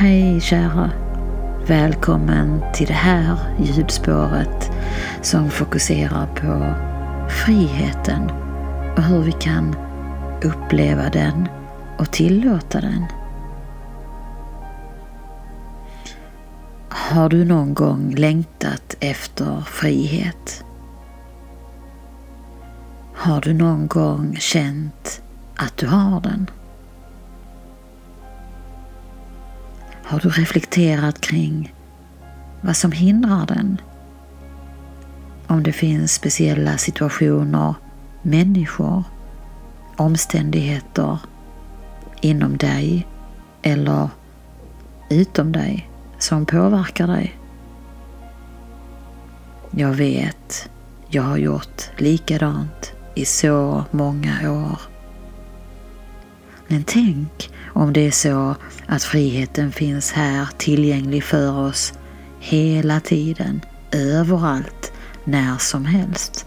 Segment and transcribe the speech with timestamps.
[0.00, 0.90] Hej kära!
[1.66, 4.70] Välkommen till det här ljudspåret
[5.22, 6.74] som fokuserar på
[7.30, 8.30] friheten
[8.96, 9.76] och hur vi kan
[10.44, 11.48] uppleva den
[11.98, 13.04] och tillåta den.
[16.88, 20.64] Har du någon gång längtat efter frihet?
[23.14, 25.22] Har du någon gång känt
[25.56, 26.50] att du har den?
[30.10, 31.74] Har du reflekterat kring
[32.60, 33.80] vad som hindrar den?
[35.46, 37.74] Om det finns speciella situationer,
[38.22, 39.04] människor,
[39.96, 41.18] omständigheter
[42.20, 43.06] inom dig
[43.62, 44.08] eller
[45.10, 47.38] utom dig som påverkar dig.
[49.70, 50.70] Jag vet,
[51.08, 54.80] jag har gjort likadant i så många år.
[56.66, 58.54] Men tänk om det är så
[58.86, 61.92] att friheten finns här tillgänglig för oss
[62.40, 63.60] hela tiden,
[63.92, 64.92] överallt,
[65.24, 66.46] när som helst.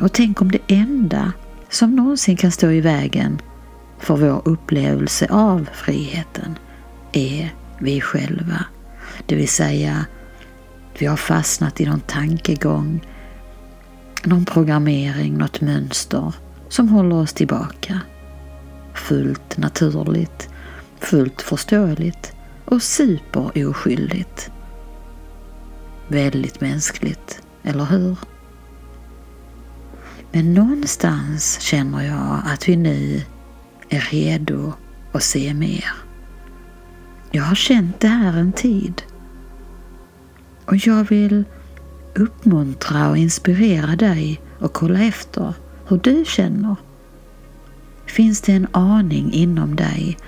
[0.00, 1.32] Och tänk om det enda
[1.68, 3.40] som någonsin kan stå i vägen
[3.98, 6.58] för vår upplevelse av friheten
[7.12, 8.64] är vi själva.
[9.26, 10.06] Det vill säga,
[10.98, 13.06] vi har fastnat i någon tankegång,
[14.24, 16.34] någon programmering, något mönster
[16.68, 18.00] som håller oss tillbaka.
[18.94, 20.48] Fullt naturligt,
[21.00, 22.32] fullt förståeligt
[22.64, 24.50] och superoskyldigt.
[26.08, 28.18] Väldigt mänskligt, eller hur?
[30.32, 33.22] Men någonstans känner jag att vi nu
[33.88, 34.72] är redo
[35.12, 35.92] att se mer.
[37.30, 39.02] Jag har känt det här en tid
[40.64, 41.44] och jag vill
[42.14, 45.54] uppmuntra och inspirera dig och kolla efter
[45.86, 46.76] hur du känner.
[48.06, 50.18] Finns det en aning inom dig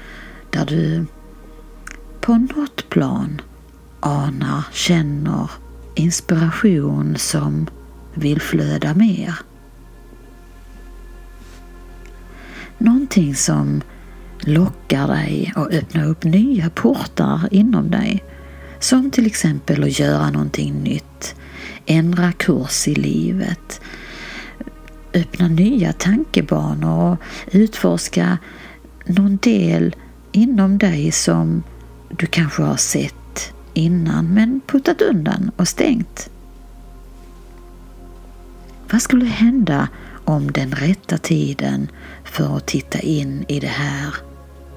[0.50, 1.06] där du
[2.20, 3.41] på något plan
[4.00, 5.50] anar, känner
[5.94, 7.66] inspiration som
[8.14, 9.34] vill flöda mer?
[12.78, 13.82] Någonting som
[14.41, 18.25] lockar dig och öppnar upp nya portar inom dig.
[18.78, 21.34] Som till exempel att göra någonting nytt,
[21.87, 23.81] ändra kurs i livet,
[25.14, 27.19] öppna nya tankebanor och
[27.54, 28.38] utforska
[29.06, 29.97] någon del
[30.32, 31.62] inom dig som
[32.08, 36.30] du kanske har sett innan men puttat undan och stängt.
[38.91, 39.88] Vad skulle hända
[40.25, 41.88] om den rätta tiden
[42.25, 44.14] för att titta in i det här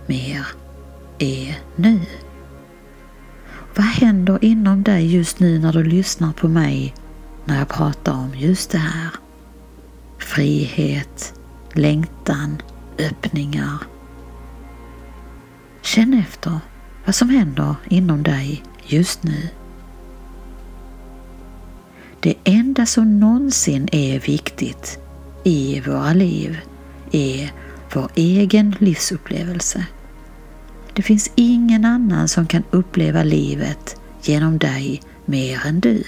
[0.05, 0.47] mer
[1.17, 1.99] är nu?
[3.75, 6.95] Vad händer inom dig just nu när du lyssnar på mig
[7.45, 9.26] när jag pratar om just det här?
[10.27, 11.33] Frihet,
[11.73, 12.61] längtan,
[12.99, 13.77] öppningar.
[15.81, 16.59] Känn efter
[17.05, 19.49] vad som händer inom dig just nu.
[22.19, 24.99] Det enda som någonsin är viktigt
[25.43, 26.59] i våra liv
[27.11, 27.51] är
[27.93, 29.85] vår egen livsupplevelse.
[30.93, 36.03] Det finns ingen annan som kan uppleva livet genom dig mer än du.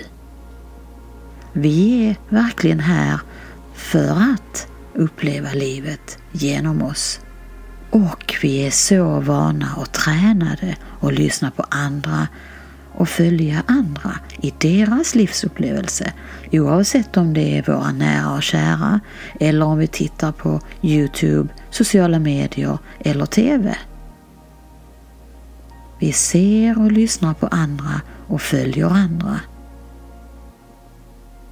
[1.54, 3.20] Vi är verkligen här
[3.80, 7.20] för att uppleva livet genom oss.
[7.90, 12.28] Och vi är så vana och tränade att lyssna på andra
[12.94, 16.14] och följa andra i deras livsupplevelse
[16.52, 19.00] oavsett om det är våra nära och kära
[19.40, 23.76] eller om vi tittar på Youtube, sociala medier eller TV.
[26.00, 29.40] Vi ser och lyssnar på andra och följer andra.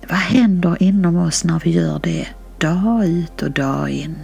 [0.10, 4.16] Vad händer inom oss när vi gör det dag ut och dag in?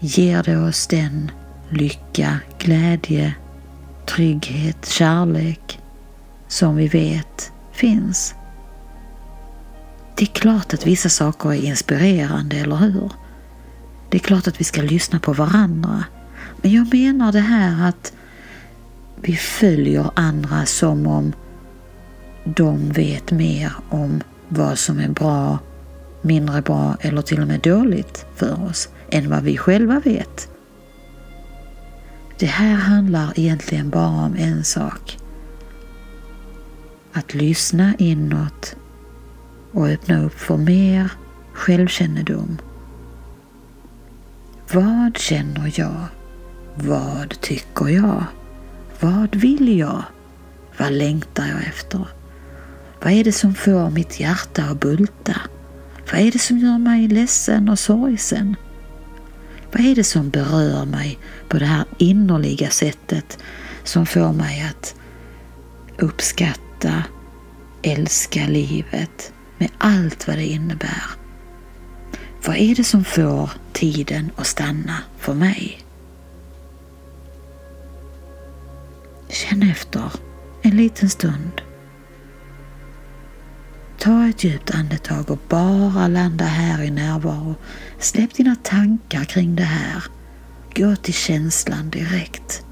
[0.00, 1.30] Ger det oss den
[1.68, 3.34] lycka, glädje,
[4.06, 5.80] trygghet, kärlek
[6.48, 8.34] som vi vet finns?
[10.16, 13.10] Det är klart att vissa saker är inspirerande, eller hur?
[14.10, 16.04] Det är klart att vi ska lyssna på varandra.
[16.56, 18.12] Men jag menar det här att
[19.16, 21.32] vi följer andra som om
[22.44, 25.58] de vet mer om vad som är bra,
[26.22, 30.48] mindre bra eller till och med dåligt för oss än vad vi själva vet.
[32.38, 35.18] Det här handlar egentligen bara om en sak.
[37.12, 38.76] Att lyssna inåt
[39.72, 41.12] och öppna upp för mer
[41.52, 42.58] självkännedom.
[44.72, 46.06] Vad känner jag?
[46.74, 48.24] Vad tycker jag?
[49.00, 50.02] Vad vill jag?
[50.78, 52.06] Vad längtar jag efter?
[53.02, 55.36] Vad är det som får mitt hjärta att bulta?
[56.12, 58.56] Vad är det som gör mig ledsen och sorgsen?
[59.72, 61.18] Vad är det som berör mig
[61.48, 63.38] på det här innerliga sättet
[63.84, 64.94] som får mig att
[65.98, 67.04] uppskatta,
[67.82, 71.04] älska livet med allt vad det innebär?
[72.46, 75.80] Vad är det som får tiden att stanna för mig?
[79.28, 80.12] Känn efter
[80.62, 81.62] en liten stund.
[84.02, 87.54] Ta ett djupt andetag och bara landa här i närvaro.
[87.98, 90.04] Släpp dina tankar kring det här.
[90.74, 92.64] Gå till känslan direkt.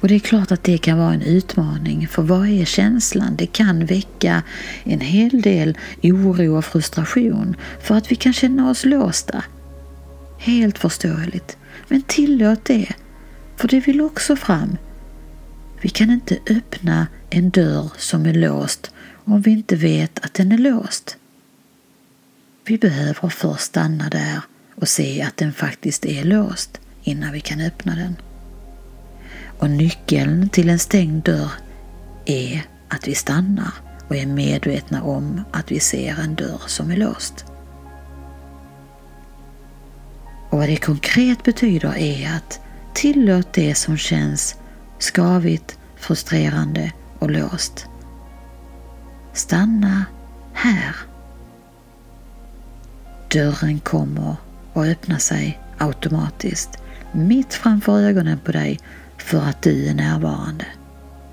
[0.00, 3.36] Och det är klart att det kan vara en utmaning, för vad är känslan?
[3.36, 4.42] Det kan väcka
[4.84, 9.44] en hel del oro och frustration för att vi kan känna oss låsta.
[10.38, 11.56] Helt förståeligt.
[11.88, 12.92] Men tillåt det,
[13.56, 14.76] för det vill också fram.
[15.84, 18.90] Vi kan inte öppna en dörr som är låst
[19.24, 21.16] om vi inte vet att den är låst.
[22.66, 24.40] Vi behöver först stanna där
[24.74, 28.16] och se att den faktiskt är låst innan vi kan öppna den.
[29.58, 31.50] Och nyckeln till en stängd dörr
[32.24, 33.72] är att vi stannar
[34.08, 37.44] och är medvetna om att vi ser en dörr som är låst.
[40.50, 42.60] Och vad det konkret betyder är att
[42.94, 44.56] tillåt det som känns
[44.98, 47.86] skavigt, frustrerande och låst.
[49.32, 50.04] Stanna
[50.52, 50.96] här.
[53.32, 54.36] Dörren kommer
[54.72, 56.78] och öppnar sig automatiskt
[57.12, 58.80] mitt framför ögonen på dig
[59.18, 60.66] för att du är närvarande.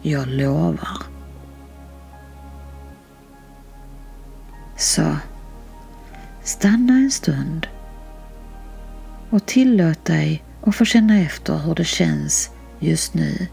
[0.02, 0.98] Jag lovar.
[4.78, 5.16] Så,
[6.44, 7.68] stanna en stund
[9.30, 13.48] och tillåt dig att få känna efter hur det känns just nu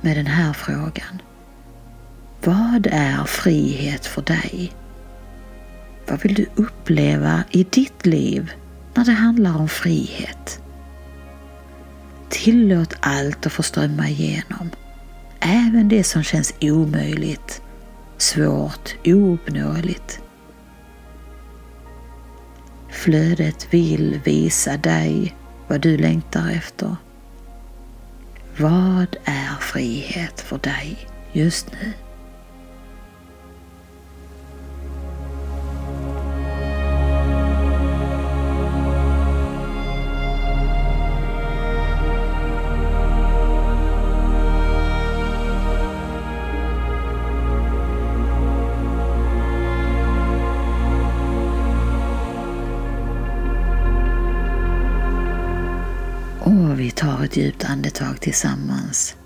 [0.00, 1.22] med den här frågan.
[2.44, 4.72] Vad är frihet för dig?
[6.08, 8.52] Vad vill du uppleva i ditt liv
[8.94, 10.60] när det handlar om frihet?
[12.28, 14.70] Tillåt allt att få strömma igenom.
[15.40, 17.62] Även det som känns omöjligt,
[18.16, 20.20] svårt, ouppnåeligt.
[22.90, 25.36] Flödet vill visa dig
[25.68, 26.96] vad du längtar efter.
[28.58, 31.92] Vad är frihet för dig just nu?
[57.34, 59.16] Ett djupt andetag tillsammans.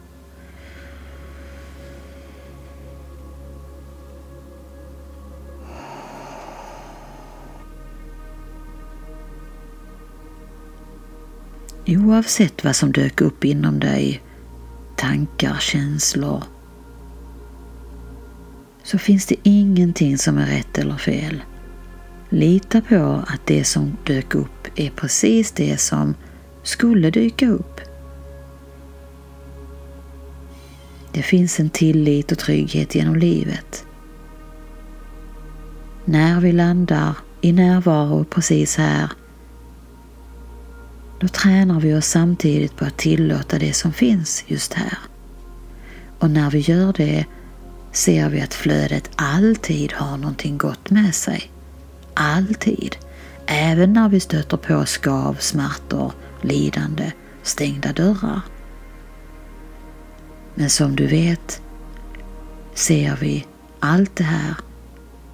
[11.86, 14.22] Oavsett vad som dök upp inom dig,
[14.96, 16.42] tankar, känslor,
[18.82, 21.42] så finns det ingenting som är rätt eller fel.
[22.28, 26.14] Lita på att det som dök upp är precis det som
[26.62, 27.87] skulle dyka upp.
[31.12, 33.84] Det finns en tillit och trygghet genom livet.
[36.04, 39.10] När vi landar i närvaro precis här,
[41.20, 44.98] då tränar vi oss samtidigt på att tillåta det som finns just här.
[46.18, 47.24] Och när vi gör det
[47.92, 51.50] ser vi att flödet alltid har någonting gott med sig.
[52.14, 52.96] Alltid.
[53.46, 56.12] Även när vi stöter på skav, smärtor
[56.42, 57.12] lidande,
[57.42, 58.40] stängda dörrar.
[60.58, 61.62] Men som du vet
[62.74, 63.46] ser vi
[63.80, 64.54] allt det här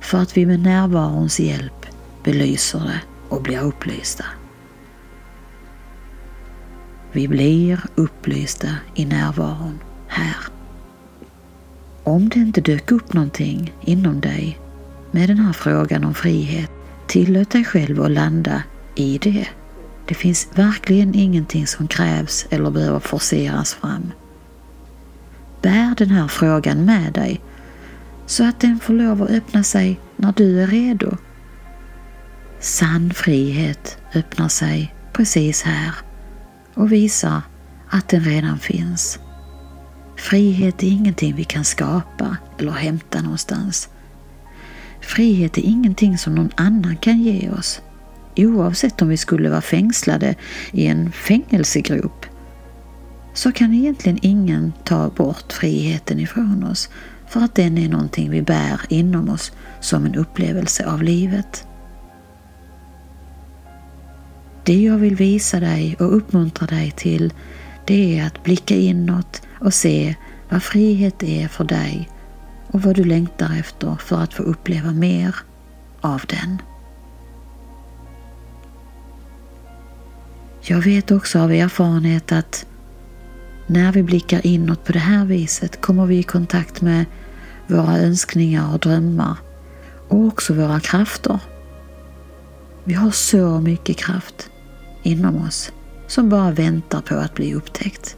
[0.00, 1.86] för att vi med närvarons hjälp
[2.24, 4.24] belyser det och blir upplysta.
[7.12, 9.78] Vi blir upplysta i närvaron
[10.08, 10.36] här.
[12.02, 14.60] Om det inte dök upp någonting inom dig
[15.10, 16.70] med den här frågan om frihet,
[17.06, 18.62] tillåt dig själv att landa
[18.94, 19.48] i det
[20.08, 24.12] det finns verkligen ingenting som krävs eller behöver forceras fram.
[25.64, 27.40] Bär den här frågan med dig
[28.26, 31.16] så att den får lov att öppna sig när du är redo.
[32.60, 35.94] Sann frihet öppnar sig precis här
[36.74, 37.42] och visar
[37.88, 39.18] att den redan finns.
[40.16, 43.88] Frihet är ingenting vi kan skapa eller hämta någonstans.
[45.00, 47.80] Frihet är ingenting som någon annan kan ge oss
[48.36, 50.34] oavsett om vi skulle vara fängslade
[50.72, 52.26] i en fängelsegrop,
[53.34, 56.88] så kan egentligen ingen ta bort friheten ifrån oss
[57.28, 61.66] för att den är någonting vi bär inom oss som en upplevelse av livet.
[64.64, 67.32] Det jag vill visa dig och uppmuntra dig till
[67.86, 70.14] det är att blicka inåt och se
[70.48, 72.08] vad frihet är för dig
[72.66, 75.36] och vad du längtar efter för att få uppleva mer
[76.00, 76.62] av den.
[80.62, 82.66] Jag vet också av erfarenhet att
[83.66, 87.04] när vi blickar inåt på det här viset kommer vi i kontakt med
[87.66, 89.36] våra önskningar och drömmar
[90.08, 91.38] och också våra krafter.
[92.84, 94.50] Vi har så mycket kraft
[95.02, 95.72] inom oss
[96.06, 98.16] som bara väntar på att bli upptäckt.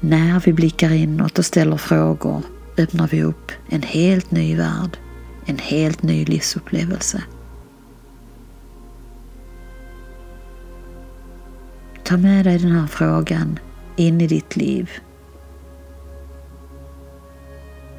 [0.00, 2.42] När vi blickar inåt och ställer frågor
[2.78, 4.98] öppnar vi upp en helt ny värld,
[5.46, 7.22] en helt ny livsupplevelse.
[12.04, 13.58] Ta med dig den här frågan
[14.00, 14.90] in i ditt liv.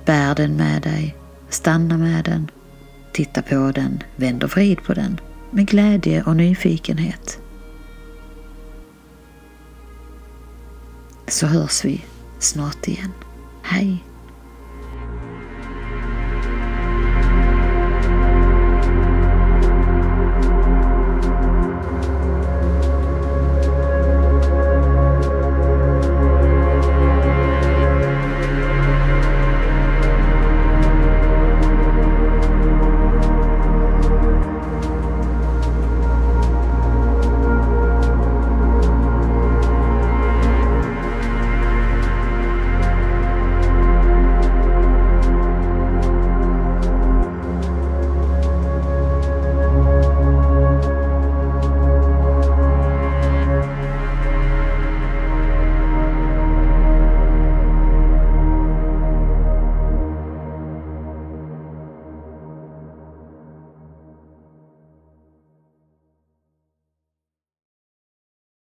[0.05, 1.15] Bär den med dig,
[1.50, 2.51] stanna med den,
[3.13, 5.20] titta på den, vänd och vrid på den
[5.51, 7.39] med glädje och nyfikenhet.
[11.27, 12.05] Så hörs vi
[12.39, 13.12] snart igen.
[13.62, 14.03] Hej!